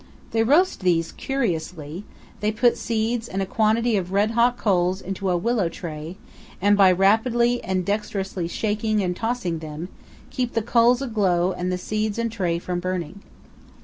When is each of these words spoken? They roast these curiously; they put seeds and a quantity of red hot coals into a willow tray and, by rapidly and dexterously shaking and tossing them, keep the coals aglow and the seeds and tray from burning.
They 0.31 0.41
roast 0.41 0.79
these 0.79 1.11
curiously; 1.11 2.05
they 2.39 2.51
put 2.51 2.75
seeds 2.75 3.27
and 3.27 3.39
a 3.39 3.45
quantity 3.45 3.97
of 3.97 4.11
red 4.11 4.31
hot 4.31 4.57
coals 4.57 4.99
into 4.99 5.29
a 5.29 5.37
willow 5.37 5.69
tray 5.69 6.17
and, 6.59 6.75
by 6.75 6.91
rapidly 6.91 7.63
and 7.63 7.85
dexterously 7.85 8.47
shaking 8.47 9.03
and 9.03 9.15
tossing 9.15 9.59
them, 9.59 9.89
keep 10.31 10.55
the 10.55 10.63
coals 10.63 11.03
aglow 11.03 11.51
and 11.51 11.71
the 11.71 11.77
seeds 11.77 12.17
and 12.17 12.31
tray 12.31 12.57
from 12.57 12.79
burning. 12.79 13.21